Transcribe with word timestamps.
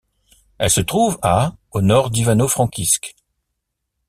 Elle 0.57 0.71
se 0.71 0.81
trouve 0.81 1.19
à 1.21 1.53
au 1.69 1.83
nord 1.83 2.09
d'Ivano-Frankivsk. 2.09 3.15